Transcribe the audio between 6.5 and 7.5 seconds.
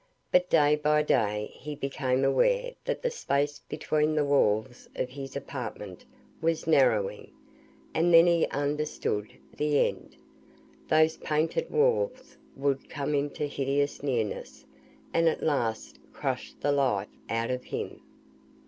narrowing,